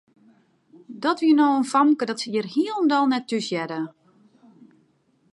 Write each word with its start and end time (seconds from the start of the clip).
Dat 1.03 1.19
wie 1.23 1.33
no 1.37 1.49
in 1.59 1.67
famke 1.73 2.03
dat 2.09 2.23
hjir 2.25 2.47
hielendal 2.53 3.05
net 3.11 3.25
thúshearde. 3.29 3.79